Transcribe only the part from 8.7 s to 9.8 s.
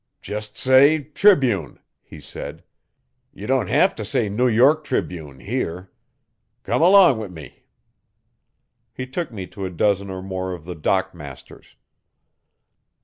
He took me to a